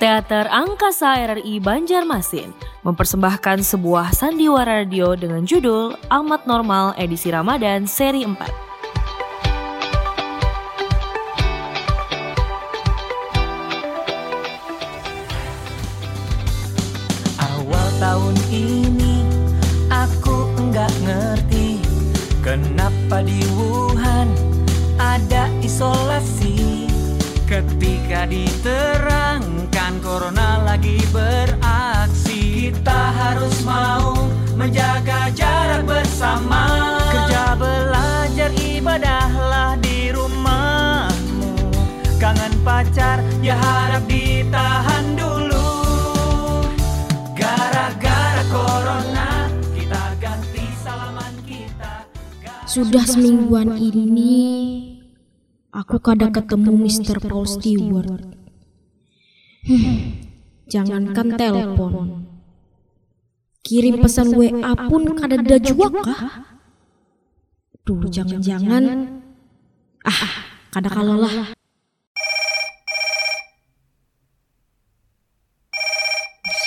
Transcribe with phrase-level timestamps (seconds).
[0.00, 2.56] Teater Angkasa RRI Banjarmasin
[2.88, 8.69] mempersembahkan sebuah sandiwara radio dengan judul Amat Normal edisi Ramadan seri 4.
[52.70, 54.38] Sudah semingguan ini
[55.74, 57.18] aku kadang ketemu Mr.
[57.18, 58.22] Paul Stewart.
[59.66, 59.98] Hmm,
[60.70, 62.30] jangankan telepon.
[63.66, 66.22] Kirim pesan WA pun kadada juga kah?
[67.82, 69.18] Duh, jangan-jangan
[70.06, 70.30] ah,
[70.70, 71.50] kada kalolah.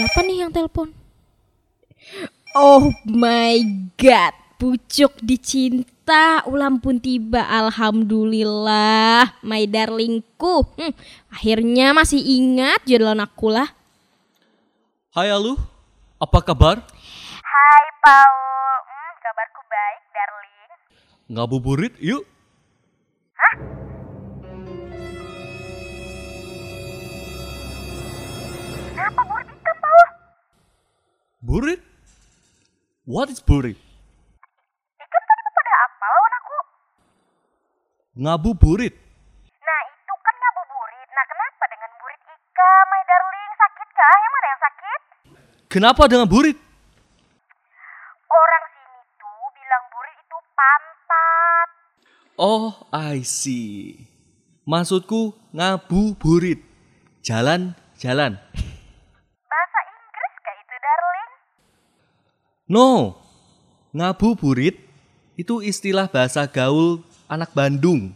[0.00, 0.96] Siapa nih yang telepon?
[2.56, 3.60] Oh my
[4.00, 7.40] god, pucuk dicinta, ulam pun tiba.
[7.48, 10.68] Alhamdulillah, my darlingku.
[10.76, 10.92] Hmm,
[11.32, 13.72] akhirnya masih ingat jodohan aku lah.
[15.16, 15.56] Hai Alu,
[16.20, 16.84] apa kabar?
[17.40, 18.36] Hai Paul,
[18.84, 20.70] hmm, kabarku baik darling.
[21.32, 22.28] Ngabuburit yuk.
[28.92, 30.08] Kenapa burit hitam Paul?
[31.40, 31.80] Burit?
[33.08, 33.89] What is burit?
[38.18, 38.90] Ngabuburit.
[39.62, 41.08] Nah itu kan ngabuburit.
[41.14, 43.52] Nah kenapa dengan burit Ika, my darling?
[43.54, 44.16] Sakit kah?
[44.18, 45.00] Yang mana yang sakit?
[45.70, 46.58] Kenapa dengan burit?
[48.26, 51.68] Orang sini tuh bilang burit itu pantat.
[52.34, 54.10] Oh, I see.
[54.66, 56.66] Maksudku ngabuburit.
[57.22, 58.42] Jalan-jalan.
[59.46, 61.30] Bahasa Inggris kah itu darling?
[62.66, 62.90] No.
[63.94, 64.82] Ngabuburit
[65.38, 68.10] itu istilah bahasa gaul anak Bandung.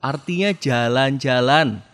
[0.00, 1.84] Artinya jalan-jalan.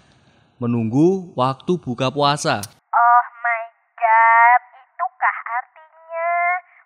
[0.62, 2.62] Menunggu waktu buka puasa.
[2.94, 3.62] Oh my
[3.98, 6.30] god, itukah artinya?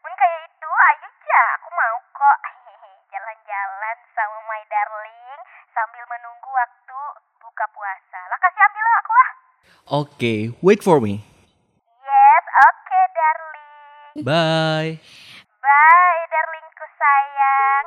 [0.00, 2.38] Mun kayak itu, ayo ja, aku mau kok.
[3.12, 5.40] Jalan-jalan sama my darling
[5.74, 7.00] sambil menunggu waktu
[7.42, 8.20] buka puasa.
[8.30, 9.30] Lah kasih ambil lah aku lah.
[9.84, 10.34] Oke,
[10.64, 11.20] wait for me.
[11.84, 14.16] Yes, oke darling.
[14.22, 15.02] Bye.
[15.60, 17.86] Bye darlingku sayang.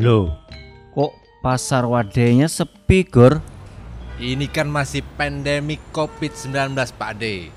[0.00, 0.32] Loh,
[0.96, 1.12] kok
[1.44, 3.44] pasar wadainya sepi, Gor?
[4.16, 7.52] Ini kan masih pandemi COVID-19 Pak D.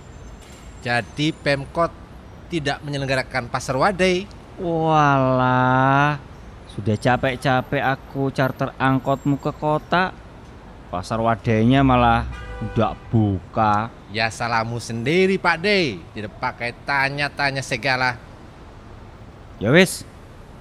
[0.83, 1.95] Jadi Pemkot
[2.51, 4.27] tidak menyelenggarakan pasar wadai.
[4.59, 6.19] Walah,
[6.75, 10.11] sudah capek-capek aku charter angkotmu ke kota.
[10.91, 12.27] Pasar wadainya malah
[12.59, 13.87] udah buka.
[14.11, 15.95] Ya salahmu sendiri Pak D.
[16.11, 18.19] Tidak pakai tanya-tanya segala.
[19.63, 20.03] Ya wis,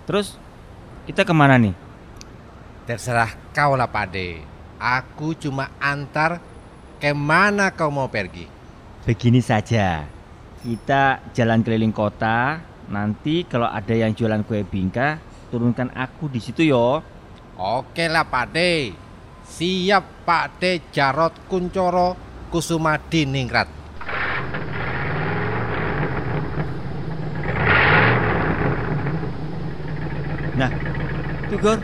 [0.06, 0.38] terus
[1.02, 1.74] kita ke mana nih?
[2.86, 4.38] Terserah kau lah Pak D.
[4.78, 6.42] Aku cuma antar
[6.98, 8.46] ke mana kau mau pergi.
[9.02, 10.06] Begini saja,
[10.62, 12.62] kita jalan keliling kota.
[12.90, 15.18] Nanti kalau ada yang jualan kue bingka,
[15.50, 17.02] turunkan aku di situ yo.
[17.58, 18.58] Oke lah Pak D.
[19.42, 20.62] Siap Pak D
[20.94, 22.14] Jarot Kuncoro
[22.50, 23.82] Kusuma Diningrat.
[30.52, 30.91] Nah,
[31.52, 31.80] tuh Gor,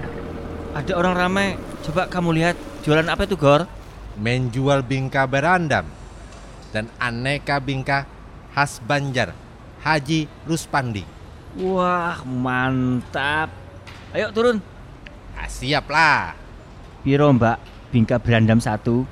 [0.72, 1.48] ada orang ramai.
[1.84, 2.56] Coba kamu lihat
[2.88, 3.68] jualan apa itu Gor?
[4.16, 5.84] Menjual bingka berandam
[6.72, 8.08] dan aneka bingka
[8.56, 9.36] khas Banjar.
[9.84, 11.04] Haji Ruspandi.
[11.60, 13.52] Wah, mantap.
[14.16, 14.64] Ayo turun.
[15.36, 16.32] Ah, siap lah.
[17.04, 17.60] Piro mbak,
[17.92, 19.04] bingka berandam satu.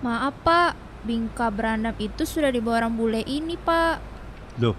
[0.00, 0.72] Maaf pak,
[1.04, 3.98] bingka berandam itu sudah dibawa orang bule ini pak
[4.58, 4.74] Loh,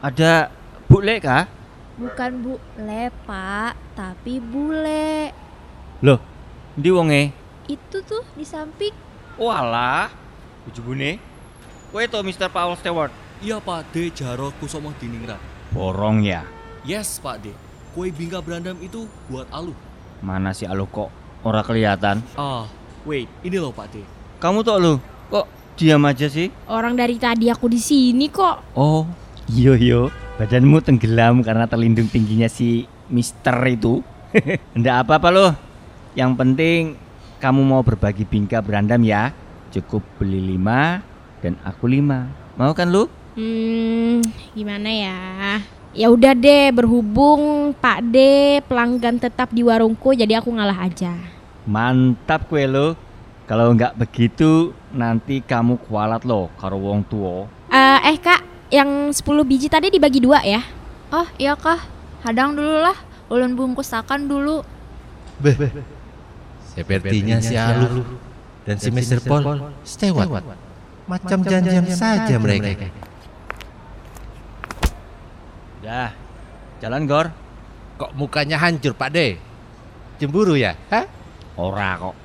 [0.00, 0.48] ada
[0.88, 1.48] bule kah?
[2.00, 5.28] Bukan bule pak, tapi bule
[6.00, 6.18] Loh,
[6.72, 7.30] di wonge?
[7.68, 8.96] Itu tuh di samping
[9.36, 10.12] Walah,
[10.68, 11.16] ujubune.
[11.88, 12.48] Kowe to Mr.
[12.52, 13.12] Paul Stewart.
[13.42, 15.40] Iya Pak D Jaro Kusomo Diningrat.
[15.72, 16.44] Borong ya.
[16.84, 17.52] Yes Pak D.
[17.92, 19.76] Kue bingka berandam itu buat Alu.
[20.24, 21.10] Mana si Alu kok
[21.42, 22.22] ora kelihatan?
[22.38, 22.70] Ah,
[23.02, 24.04] wait, ini loh Pak D.
[24.40, 24.92] Kamu tuh lu,
[25.28, 26.48] kok diam aja sih?
[26.70, 28.76] Orang dari tadi aku di sini kok.
[28.78, 29.04] Oh,
[29.50, 30.21] iyo iyo.
[30.40, 34.00] Badanmu tenggelam karena terlindung tingginya si Mister itu.
[34.78, 35.52] Ndak apa-apa loh.
[36.16, 36.80] Yang penting
[37.36, 39.36] kamu mau berbagi bingka berandam ya.
[39.68, 41.04] Cukup beli lima
[41.44, 42.32] dan aku lima.
[42.56, 43.08] Mau kan lu?
[43.36, 44.24] Hmm,
[44.56, 45.18] gimana ya?
[45.92, 48.16] Ya udah deh, berhubung Pak D
[48.64, 51.12] pelanggan tetap di warungku, jadi aku ngalah aja.
[51.68, 52.96] Mantap kue lo.
[53.44, 57.44] Kalau nggak begitu nanti kamu kualat loh karo wong tua.
[57.68, 60.64] Eh, eh kak, yang 10 biji tadi dibagi dua ya?
[61.12, 61.76] Oh iya kah,
[62.24, 62.96] hadang dulu lah.
[63.28, 64.64] Ulun bungkus akan dulu.
[65.44, 65.56] Beh,
[66.72, 68.00] sepertinya si Alu
[68.64, 69.20] dan si Mr.
[69.20, 70.28] Paul stewat.
[71.04, 72.88] Macam janjian saja mereka.
[75.84, 76.16] Dah,
[76.80, 77.28] jalan Gor.
[78.00, 79.36] Kok mukanya hancur Pak De?
[80.16, 80.72] Cemburu ya?
[80.88, 81.04] Hah?
[81.60, 82.16] Ora kok.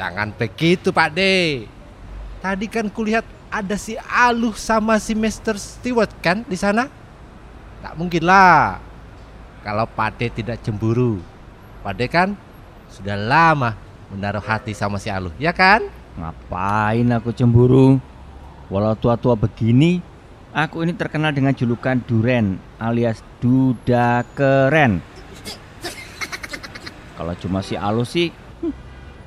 [0.00, 1.68] Jangan begitu Pak De.
[2.40, 5.56] Tadi kan kulihat ada si Aluh sama si Mr.
[5.56, 6.88] Stewart kan di sana?
[7.80, 8.80] Tak mungkin lah.
[9.64, 11.20] Kalau Pak De tidak cemburu.
[11.82, 12.28] Pak De kan
[12.88, 13.76] sudah lama
[14.08, 15.84] menaruh hati sama si Aluh, ya kan?
[16.16, 18.00] Ngapain aku cemburu?
[18.68, 20.04] Walau tua-tua begini,
[20.52, 25.00] aku ini terkenal dengan julukan Duren alias Duda Keren.
[27.16, 28.30] Kalau cuma si Alu sih,
[28.62, 28.74] hmm,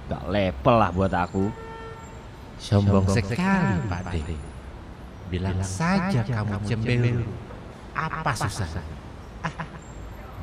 [0.08, 1.71] gak level lah buat aku.
[2.62, 4.38] Sombong sekali Pak De.
[5.34, 7.26] Bilang saja kamu cemburu.
[7.98, 8.70] Apa susah?
[9.42, 9.66] Ah,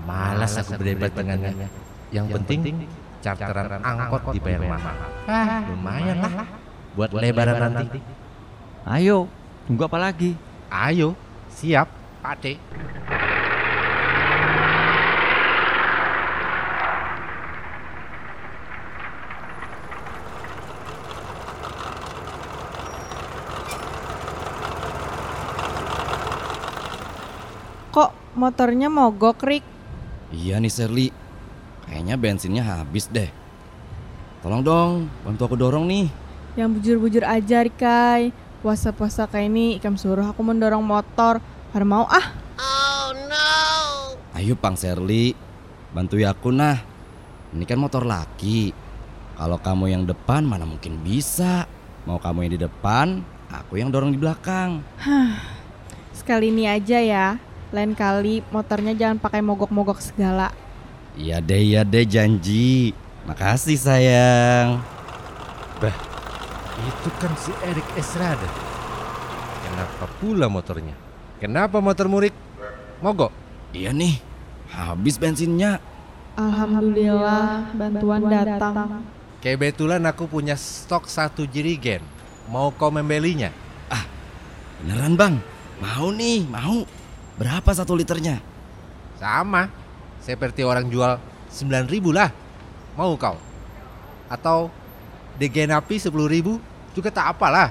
[0.02, 1.70] Malas aku berdebat dengannya.
[2.10, 2.88] Yang penting
[3.22, 4.96] charteran angkot dibayar mahal.
[5.30, 6.48] Ah, lumayan lah
[6.98, 8.02] buat lebaran nanti.
[8.82, 9.30] Ayo,
[9.70, 10.34] tunggu apa lagi?
[10.66, 11.14] Ayo,
[11.52, 11.86] siap,
[12.18, 12.58] Pak De.
[27.88, 29.66] Kok motornya mogok, Rik?
[30.30, 31.08] Iya nih Sherly,
[31.84, 33.28] kayaknya bensinnya habis deh.
[34.40, 34.90] Tolong dong,
[35.26, 36.06] bantu aku dorong nih.
[36.54, 38.30] Yang bujur-bujur aja, Rikai.
[38.62, 41.42] Puasa-puasa kayak ini, Ikam suruh aku mendorong motor.
[41.74, 42.34] Har mau ah.
[44.38, 45.34] Ayo Pang Sherly,
[45.90, 46.78] bantu aku nah.
[47.50, 48.70] Ini kan motor laki.
[49.34, 51.66] Kalau kamu yang depan mana mungkin bisa.
[52.06, 54.82] Mau kamu yang di depan, aku yang dorong di belakang.
[56.14, 57.26] Sekali ini aja ya.
[57.68, 60.48] Lain kali motornya jangan pakai mogok-mogok segala.
[61.18, 62.96] Iya deh, iya deh janji.
[63.28, 64.80] Makasih sayang.
[66.78, 68.48] Itu kan si Erik Esrada.
[69.66, 70.94] Kenapa pula motornya?
[71.42, 72.32] Kenapa motor murid
[73.02, 73.34] mogok?
[73.74, 74.16] Iya nih,
[74.70, 75.82] habis bensinnya.
[76.38, 79.02] Alhamdulillah, bantuan datang.
[79.42, 82.00] Kebetulan aku punya stok satu jerigen.
[82.48, 83.50] Mau kau membelinya?
[84.82, 85.34] Beneran bang?
[85.82, 86.86] Mau nih, mau.
[87.38, 88.42] Berapa satu liternya?
[89.14, 89.70] Sama.
[90.18, 92.34] Seperti orang jual 9000 lah.
[92.98, 93.38] Mau kau?
[94.26, 94.74] Atau
[95.38, 96.58] degenapi 10000
[96.92, 97.70] juga tak apalah.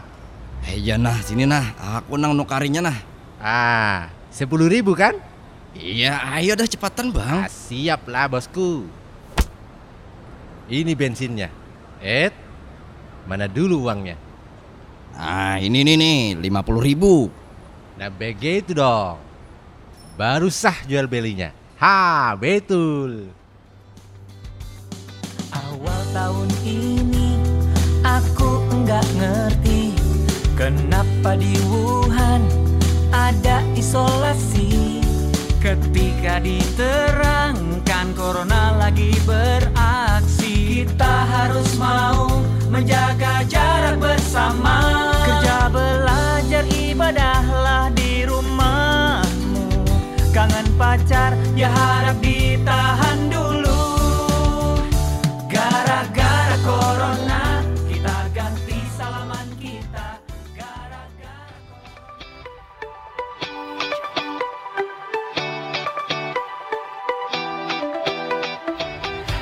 [0.63, 1.75] Eh ya nah, sini nah.
[1.99, 2.97] Aku nang nukarinya nah.
[3.43, 5.13] Ah, 10000 kan?
[5.77, 7.45] Iya, ayo dah cepatan bang.
[7.45, 8.87] Ah, siap lah bosku.
[10.71, 11.51] Ini bensinnya.
[12.01, 12.33] Eh,
[13.29, 14.17] mana dulu uangnya?
[15.13, 17.29] Nah ini nih nih, 50 ribu.
[17.99, 19.17] Nah begitu dong.
[20.17, 21.53] Baru sah jual belinya.
[21.77, 23.29] Ha, betul.
[25.53, 27.37] Awal tahun ini
[28.01, 29.93] aku enggak ngerti
[30.57, 32.41] Kenapa di Wuhan
[33.13, 35.05] ada isolasi
[35.61, 42.41] Ketika diterangkan corona lagi beraksi Kita harus mau
[42.73, 44.81] menjaga jarak bersama
[45.29, 48.06] Kerja belajar ibadahlah di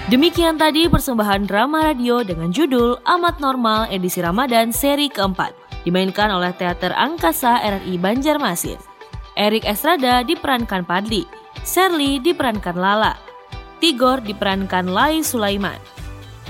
[0.06, 5.52] Demikian tadi persembahan drama radio dengan judul Amat Normal edisi Ramadan seri keempat,
[5.84, 8.80] dimainkan oleh Teater Angkasa RRI Banjarmasin.
[9.36, 11.28] Erik Estrada diperankan Padli,
[11.66, 13.18] Sherly diperankan Lala,
[13.82, 15.82] Tigor diperankan Lai Sulaiman,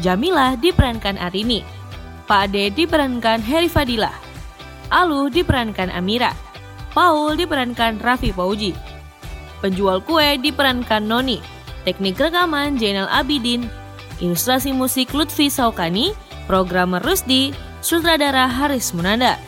[0.03, 1.63] Jamila diperankan Arini,
[2.27, 4.11] Pak Ade diperankan Heri Fadilah,
[4.91, 6.35] Alu diperankan Amira,
[6.91, 8.75] Paul diperankan Raffi Pauji,
[9.63, 11.39] penjual kue diperankan Noni,
[11.87, 13.71] teknik rekaman Jainal Abidin,
[14.19, 16.11] ilustrasi musik Lutfi Saukani,
[16.43, 19.39] programmer Rusdi, sutradara Haris Munanda,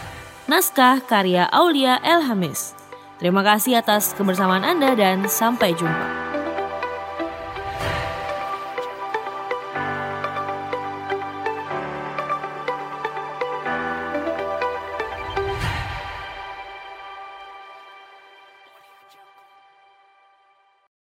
[0.48, 2.72] naskah karya Aulia Elhamis.
[3.18, 6.27] Terima kasih atas kebersamaan Anda dan sampai jumpa.